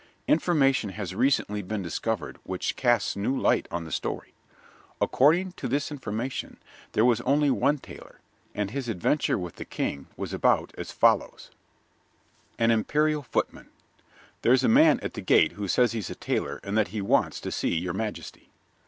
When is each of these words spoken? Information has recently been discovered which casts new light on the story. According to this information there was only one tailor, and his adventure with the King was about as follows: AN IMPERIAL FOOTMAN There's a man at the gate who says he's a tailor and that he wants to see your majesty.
Information 0.27 0.89
has 0.89 1.13
recently 1.13 1.61
been 1.61 1.83
discovered 1.83 2.39
which 2.43 2.75
casts 2.75 3.15
new 3.15 3.37
light 3.39 3.67
on 3.69 3.83
the 3.83 3.91
story. 3.91 4.33
According 4.99 5.51
to 5.57 5.67
this 5.67 5.91
information 5.91 6.57
there 6.93 7.05
was 7.05 7.21
only 7.21 7.51
one 7.51 7.77
tailor, 7.77 8.19
and 8.55 8.71
his 8.71 8.89
adventure 8.89 9.37
with 9.37 9.57
the 9.57 9.63
King 9.63 10.07
was 10.17 10.33
about 10.33 10.73
as 10.75 10.89
follows: 10.91 11.51
AN 12.57 12.71
IMPERIAL 12.71 13.21
FOOTMAN 13.21 13.69
There's 14.41 14.63
a 14.63 14.67
man 14.67 14.99
at 15.01 15.13
the 15.13 15.21
gate 15.21 15.51
who 15.51 15.67
says 15.67 15.91
he's 15.91 16.09
a 16.09 16.15
tailor 16.15 16.59
and 16.63 16.75
that 16.75 16.87
he 16.87 16.99
wants 16.99 17.39
to 17.41 17.51
see 17.51 17.75
your 17.77 17.93
majesty. 17.93 18.49